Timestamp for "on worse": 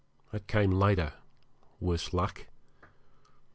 1.13-2.11